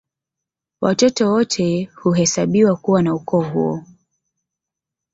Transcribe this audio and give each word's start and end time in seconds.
Watoto 0.81 1.31
wote 1.31 1.89
huhesabiwa 1.95 2.75
kuwa 2.75 3.01
wa 3.03 3.13
ukoo 3.15 3.41
huo 3.41 3.83